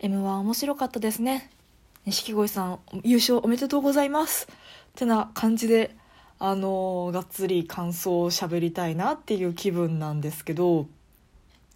[0.00, 1.50] M は面白かったですね。
[2.06, 4.46] 錦鯉さん優勝おめでとうございます。
[4.48, 4.50] っ
[4.94, 5.96] てな感じで
[6.38, 10.86] あのがっつり感想を喋りたいなっていう気分なんですけど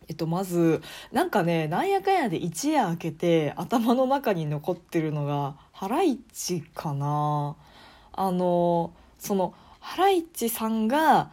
[0.08, 7.56] えっと、まずなんかねなんやかんやで一夜明けて頭の中に残ってるのがハライチかな。
[8.12, 11.32] あのそのハライチさんが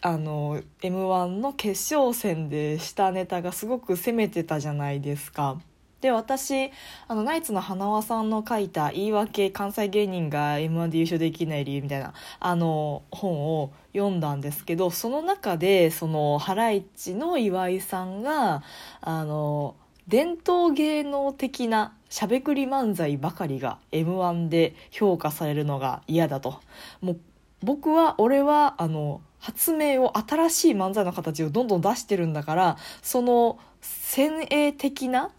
[0.00, 5.60] あの m 1の決勝戦でしたネタがすごく攻めてたじゃないですか。
[6.00, 6.70] で私
[7.08, 18.62] あのナイツの花輪さんの書いた「言い訳関西芸人が m 1で優勝できない理由」みたいなあの本を読んだんですけどその中でそのハライチの岩井さんが
[19.00, 19.74] あの
[20.06, 26.60] 伝統芸能的なしゃべくり漫才ばかりが m 1で評価されるのが嫌だと。
[27.00, 27.20] もう
[27.60, 35.30] 僕は俺はあの発明を新しい漫才の形をどんどん出してるんだからその先鋭的な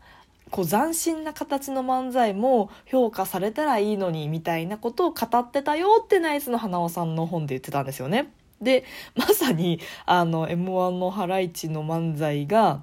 [0.51, 8.31] こう斬新な形の漫才も評価されたらいいのにみたいなことを語ってたよってナイツの花尾さんの本で言ってたんですよね。
[8.61, 8.83] で
[9.15, 12.81] まさにあの m 1のハライチの漫才が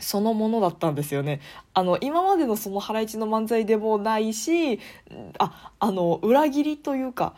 [0.00, 1.40] そのものだったんですよね。
[1.72, 4.78] あの、今までのそのハライチの漫才でもないし、
[5.38, 7.34] あ、あの、裏切りというか、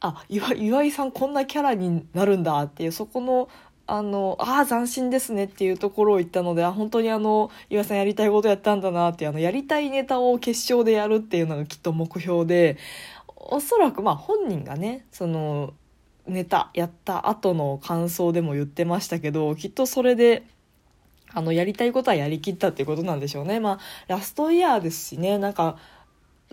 [0.00, 3.48] あ、岩岩井さんこんなキャラになるんだっていう、そこの
[3.86, 12.78] あの、ああ、斬新ですねっていうところを言ったので、あ、本当にあの、岩井さんやりたいことやったんだなって、あの、やりたいネタを決勝でやるっていうのがきっと目標で、
[13.36, 15.72] おそらくまあ本人がね、その、
[16.26, 20.44] ネタやった後の感想でも言ってましたけど、きっとそれで、
[21.32, 23.60] あの、やりたいことはやりきったっていうことなんでしょうね。
[23.60, 25.76] まあ、ラストイヤーですしね、なんか、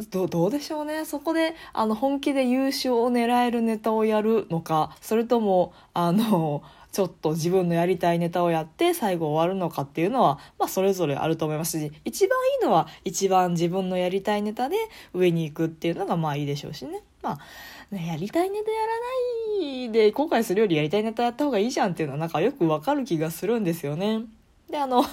[0.10, 14.76] どどうでしょうねそこであの本気で優勝を狙えるネタをやるのかそれともあのちょっと自分のやりたいネタをやって最後終わるのかっていうのは、まあそれぞれあると思いますし、一番いいのは一番自分のやりたいネタで
[15.12, 17.02] 上に行くっていうのがまあいいでしょうしね。
[17.24, 17.40] ま
[17.92, 19.00] あ、やりたいネタやら
[19.60, 24.22] ないで後悔するよりやりたいネタやった方がいいじゃんっていうのはなんかよくわかる気がするんですよね。
[24.70, 25.04] で、あの、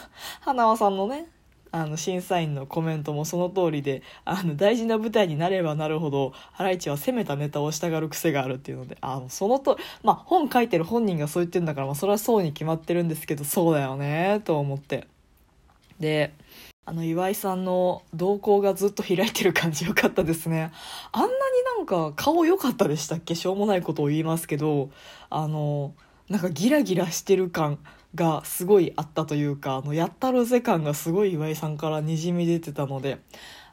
[0.40, 1.28] 花輪さんのね、
[1.72, 15.06] あの審査員のコメントもその通りであの大事な舞台になればなるほどハライチは攻めたネタをしたがる癖があるっていうのであのそのとまあ本書いてる本人がそう言ってるんだから、まあ、それはそうに決まってるんですけどそうだよねと思って。
[15.98, 16.32] で
[16.86, 20.72] あの岩井さんの動向がずっと開いてる感じよかったですね。
[21.12, 21.32] あんなに
[21.76, 23.36] なんか顔良かったでしたっけ？
[23.36, 24.90] しょうもないことを言いますけど
[25.28, 25.94] あの
[26.30, 27.78] なんかギラギラしてる感
[28.14, 33.18] がすごいあったというかあのやったるぜ感がすごい岩井さんからにじみ出てたので。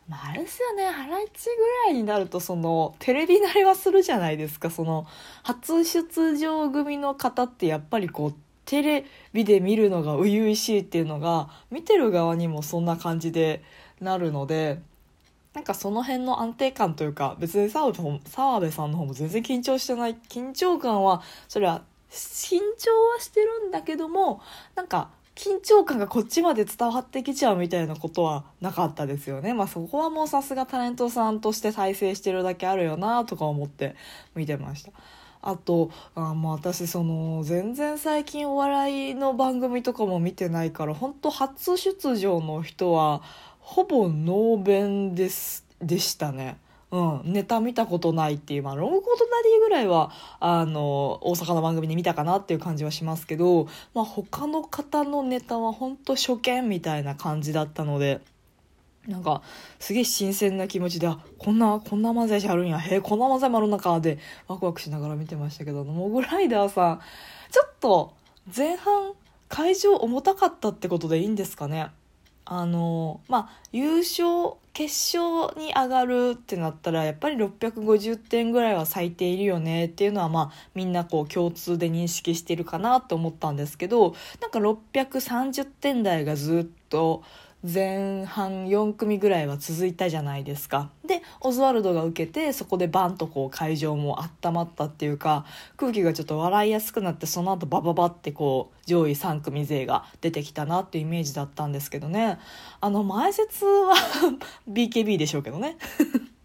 [0.09, 5.05] まあ、あれですよねハライチぐらいになるとそのテレビ慣れはするじゃないですかその
[5.43, 13.61] 初出場組の方ってやっぱりこうテレビで見るのが初々しいっていうのが見てる側にもそんな感じで
[13.99, 14.79] なるので
[15.53, 21.81] なんかその辺の安定感というか別に澤部澤部さんの方も全然緊張してない緊張感はそれは
[22.11, 24.41] 緊張はしてるんだけども
[24.75, 29.53] なんか緊張感がこっちまで伝わってきちゃうみたいなことはなかったですよね。
[29.53, 33.95] まあそこはもうさすがタレントさんとして再生してるだけあるよなとか思って
[34.33, 34.91] 見てました。
[35.43, 43.21] あとあまあ私その全然最近お笑いの番組とかも見てないから本当初出場の人は
[43.59, 46.57] ほぼノーベンですでしたね。
[46.89, 58.21] うん、ネタ見たことないっていう、まあ、ロングコートダディぐらいは、あの、大阪の番組で見たかなっていう感じはしますけど、まあ、他の方のネタは本当初見みたいな感じだったので、
[59.05, 59.41] なんか、
[59.79, 67.01] すげえ新鮮な気持ちで、あ、こんな、こんな漫才師あるんや、へえ、こんな漫才もある中で、ワクワクしながら見てましたけど、モグライダーさん、
[67.51, 68.13] ちょっと、
[68.55, 69.13] 前半、
[69.49, 71.87] 会場重たかったってことでいいんですかね？
[72.49, 87.23] あの、まあ、優勝、決勝に上がるってなったらやっぱり650点ぐらいは咲いているよねっていうのはまあみんなこう共通で認識してるかなと思ったんですけどなんか630点台がずっと
[87.71, 90.89] 前半4組ぐらいは続いたじゃないですか。
[91.05, 102.39] で、オズワルドが受けて、そこでバンとこう会場も温まったっていうか、空気がちょっと笑いやすくなって、その後バババってこう、上位3組勢が出てきたなっていうイメージだったんですけどね。
[102.79, 103.95] あの、前説は
[104.71, 105.75] BKB でしょうけどね。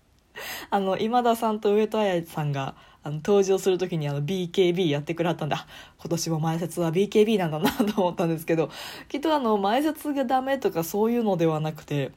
[0.71, 5.57] あの、今田さんと上戸彩さんが、あの登場する時にあの BKB やってくれはったんで
[5.99, 8.71] 今年も前説は BKB なんだなと思ったんですけど
[9.09, 12.13] きっとあの前説がダメとかそういうのではなくて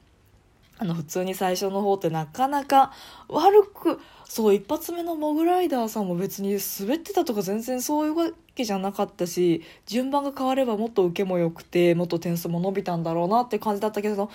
[0.77, 2.91] あの普通に最初の方ってなかなか
[3.29, 14.29] 悪くそう一発目のモグライダーさんも別に滑ってたとか全然そういうわけじゃなかったし順番が変わればもっと受けも良くてもっと点数も伸びたんだろうなって感じだったけどなん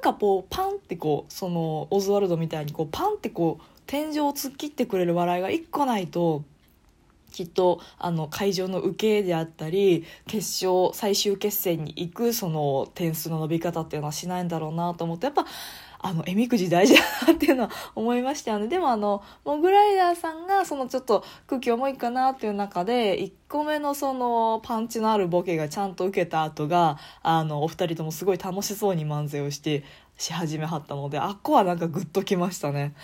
[0.00, 6.44] かこうパンってこうそのオズワルドみたいにこうパンってこう天井を突っ切ってくれる笑いが1個ないと
[7.34, 15.44] きっとあの会場の受けであったり決勝最終決戦に行くその点数の伸び方っていうのはしないんだろうなと思ってやっぱ
[16.04, 18.68] あの、えみくじ大事だなっていうのは思いましたよね。
[18.68, 29.82] でもあの、モグライダーさんがそのちょっと空気重いかなっていう中で、1個目のそのパンチのあるボケがちゃんと受けた後が、あの、お二人ともすごい楽しそうに漫才をして、
[30.18, 32.94] し始めはったので、あっこはなんかグッときましたね。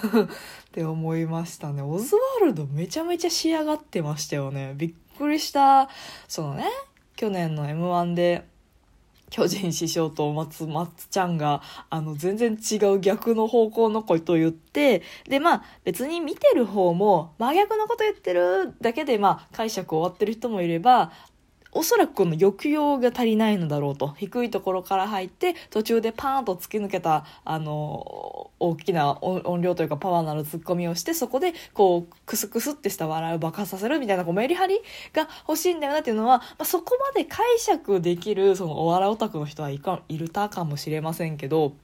[0.66, 1.82] って思いましたね。
[1.82, 4.72] オズワルドめちゃめちゃ仕上がってましたよね。
[4.76, 5.90] びっくりした。
[6.26, 6.64] そのね、
[7.16, 8.46] 去年の M1 で、
[9.30, 21.12] 巨人師匠と松松ちゃんがあの全然違う逆の方向のことを言ってでまあ別に見てる方も真逆のこと言ってるだけでまあ解釈終わってる人もいれば
[21.76, 34.80] おそらくこの抑揚が足りないのだろうと低いところから入って途中でパーンと突き抜けたあの大きな音量というかパワーのあるツッコミをしてそこでこうクスクスってした笑いを爆発させるみたいなこうメリハリ
[35.12, 41.74] が欲しいんだよなっていうのは、まあ、そこまで解釈できるそのお笑いオタクの人はいかいるたかもしれませんけど。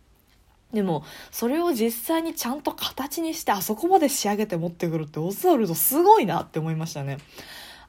[0.72, 7.18] でも、それを実際にちゃんと形にして、あそこまで仕上げて持ってくるって、オズワルドすごいなって思いましたね。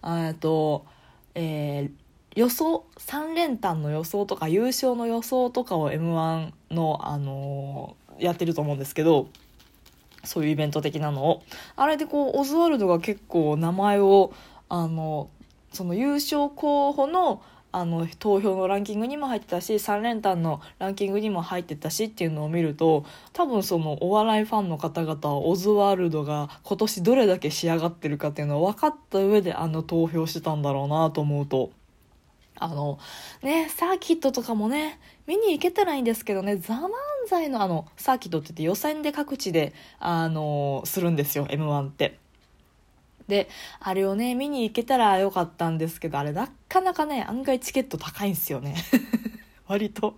[0.05, 0.85] えっと、
[1.35, 9.27] えー、予想3連単の予想とか優勝の予想とかを m 1の、あのー、やってると思うんですけど
[10.24, 11.44] そういうイベント的なのを。
[11.75, 14.33] あれでこうオズワルドが結構名前を
[14.69, 15.30] あの
[15.74, 17.41] その優勝候補の
[17.74, 23.04] あの投票のランキングにも入ってたし3連単のランキングにも入ってたしっていうのを見ると
[23.34, 31.72] 多分そのお笑いファンの方々はオズワルドが今年どれだけ仕上がってるかっていうのを分かった上であの投票してたんだろうなと思うと。
[32.60, 33.00] あの
[33.42, 36.90] ねサーキットとかもね見に行けたらいいんですけどね「ザ・漫
[37.28, 42.23] 才のあのサーキットって言って予選で各地であのするんですよ m 1って。
[43.28, 43.50] で、
[43.80, 48.75] あれをね、見に行けたらよかったんですけど、あれなかなかね、案外チケット高いんですよね。
[49.68, 50.16] 割と。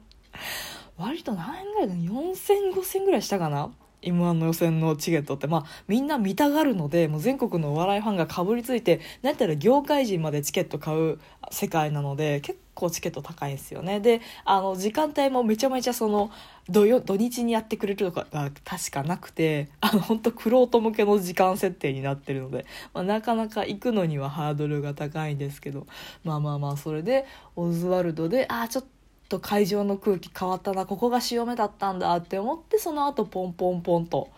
[0.98, 3.72] 割と何円ぐらいだ ?4000、5000ぐらいしたかな？
[4.06, 11.20] M1 の予選のチケットって、まあ、みんな見たがるので、もう全国のお笑いファンがかぶりついて、なんやったら業界人までチケット買う
[11.52, 14.00] 世界なので、結構チケット高いんですよね。
[14.00, 16.30] で、あの、時間帯もめちゃめちゃその、
[16.70, 25.88] 土曜、土日にやってくれるとかが確かなくて、あの、本当クロート向けの時間設定になってるので、まあ、なかなか行くのにはハードルが高いんですけど、
[26.24, 27.26] まあまあまあ、それで、
[27.56, 28.90] オズワルドで、ああ、ちょっと、
[29.30, 34.30] と会場の空気変わったなここが潮目だったんだって思ってその後ポンポンポンと。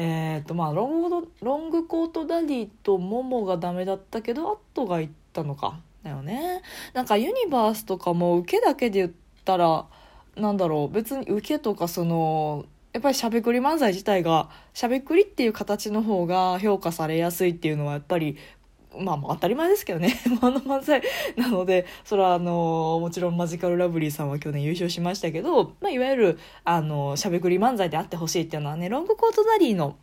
[0.00, 6.62] えーとまあ、ロングロングコートダディとモモがダメだったけどアットが行ったのかだよね
[6.94, 9.12] なんかユニバースとかも受けだけで言っ
[9.44, 9.86] たら
[10.36, 18.36] なんだろう別に受けとかそのやっぱりしゃべくり漫才自体がしゃべくりっていう形の方が評価されやすいっていうのはやっぱり
[18.96, 20.18] まあ当たり前ですけどね。
[20.40, 21.02] あの漫才
[21.36, 29.96] なのでそれはあのもちろんマジカルラブリーさんは去年優勝しましたけど、まあ、いわゆるあのしゃべくり漫才であってほしいっていうのはねロングコートダディの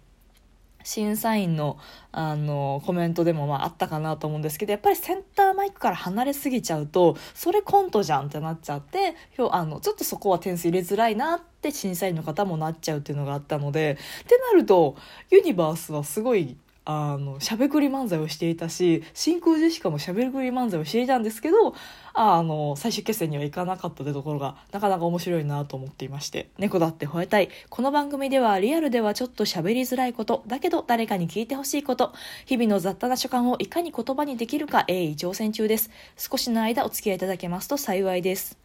[0.86, 1.78] 審査員の
[2.12, 9.16] あのコメントでもまああったかなと思うんですけどやっぱりセンターマイクから離れすぎちゃうとそれコントじゃんってなっちゃって
[9.52, 14.96] あのちょっとそこは点数入れづらいなって審査員の方もなっちゃうっていうのがあったのでってなると
[15.32, 16.56] ユニバースはすごい
[16.88, 21.74] あの、しゃべくり漫才をしていたし、真空ジェシカもしゃべくり漫才をしていたんですけど、
[22.14, 26.50] あの、最終決戦にはいかなかったというところが、なかなか面白いなと思っていまして。
[26.60, 27.50] 猫だって吠えたい。
[27.70, 32.14] この番組ではリアルではちょっと喋りづらいこと、だけど誰かに聞いてほしいこと、
[32.46, 35.90] 日々の雑多な所感をいかに言葉にできるか鋭意挑戦中です。
[36.18, 38.60] 少しの間お付き合いいただけますと幸いです。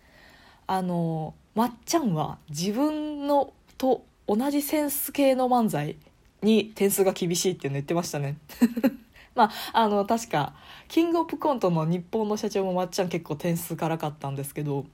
[0.67, 5.97] あの、まっちゃんは自分のと同じセンス系の漫才
[6.43, 8.37] に点数が厳しいっていうの言ってましたね。
[9.35, 10.55] まあ、あの確か
[10.89, 14.85] キングオブコントの日本の社長もまっちゃん結構点数辛かったんですけど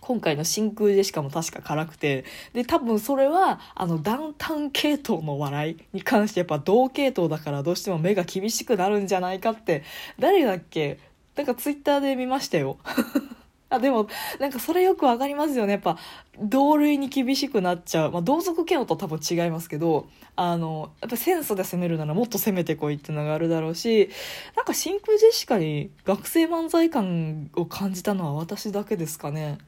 [0.00, 9.82] 今回の真空ジェシカも確か辛くてで多分それはあのダウンタウン系統の笑いに関してやっぱ同系統だからどうしても目が厳しくなるんじゃないかって
[10.18, 10.98] 誰だっけ？
[11.34, 12.78] なんかツイッターで見ましたよ。
[13.70, 14.08] あでも
[14.40, 15.72] なんかそれよくわかりますよね。
[15.72, 15.98] やっぱ
[16.40, 24.08] 同類に厳しくなっちゃう、まあ、同族嫌悪と多分違いますけどあのやっぱセンスで攻めるならもっと攻めてこいっていうのがあるだろうし
[24.56, 29.58] なんか真空ジェシカに学生漫才感を感じたのは私だけですかね。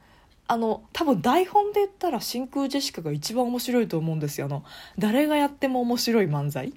[0.47, 4.47] あの多分台本で言ったら真空ジェシカが一番面白いと思うんですよ。
[4.47, 4.63] あの
[4.97, 6.73] 誰がやっても面白い漫才。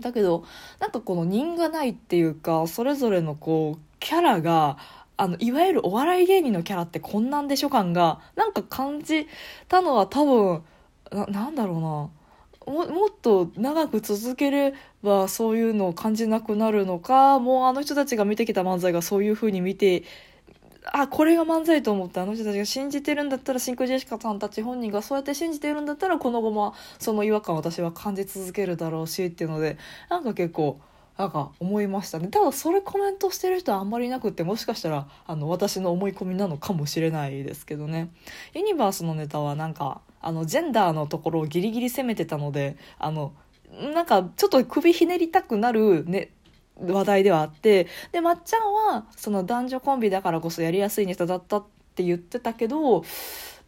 [0.00, 0.44] だけど
[0.80, 4.76] なんかこの人がないっていうかそれぞれのこうキャラが
[5.16, 9.28] あのいわゆるお笑い芸人のキャラってこんなんでしょ感がなんか感じ
[9.68, 10.62] たのは多分
[11.12, 12.10] ななんだろうな。
[12.66, 20.04] ももっと長く続ければそういうのを感じなくなるのかもうあの人たちが見てきた漫才がそういう風に見て
[20.92, 29.78] あこれが漫才と思ってあの人たちが信じてるんだったら真空ジェシカさんたち本人がそうやって信じてるんだったらこの後もその違和感私は感じ続けるだろうしっていうので
[30.10, 30.80] なんか結構
[31.16, 32.28] なんか思いましたね。
[32.28, 38.10] ただそれコメントしてる人はあんまりいなくってもしかしたらあの私の思い込みなのかもしれないですけどね。
[38.54, 43.32] ユニバースのネタはなんかあのジェンダーのところをギリギリ攻めてたのであの
[43.94, 46.30] なんかちょっと首ひねりたくなる、ね、
[46.80, 51.64] 話題ではあってでまっちゃんはその男女コンビだからこそやりやすいネタだった
[51.94, 53.04] って言ってたけど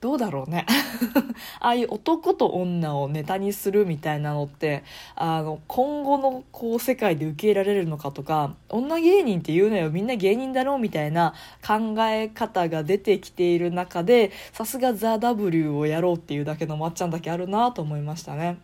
[0.01, 0.67] どうだろうね
[1.61, 4.83] ああいう男と女をネタにするみたいなのって
[5.15, 18.59] あの今後のこう世界で受け入れられるのかとか女芸人って言うのよみんな芸人だろうみたいな考え方が出てきている中でさすが「ザ・ w をやろうっていうだけのまっちゃんだけあるなと思いましたね。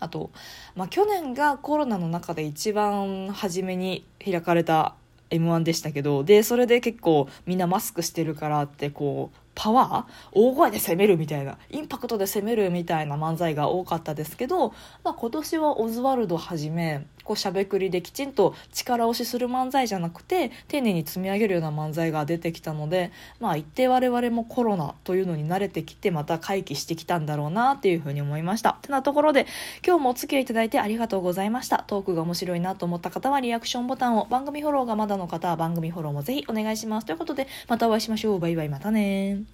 [0.00, 0.30] あと、
[0.74, 4.96] まあ、去年がコロナの中で一番初めに開かれた
[5.30, 14.70] m 1でしたけどでそれで結構みんなマスクしてるからってこうパワー大声で攻めるみたいなインパクトで攻めるみたいな漫才が多かったですけど、
[15.04, 28.78] まあ、今年はオズワルドはじめこうしゃべくりできちんと力押しする漫才じゃなくて丁寧に積み上げるような漫才が出てきたので、まあ、一定我々もコロナというのに慣れてきてまた回帰してきたんだろうなっていうふうに思いました。
[28.82, 29.46] てなところで
[29.84, 31.84] 今日もお付き合いいただいてありがとうございました。
[31.86, 37.06] トークが面白いなと思った方はリアクションボタンを番組フォローがまだの方は番組フォローもぜひお願いします。
[37.06, 38.38] ということでまたお会いしましょう。
[38.38, 39.44] バイバイまたね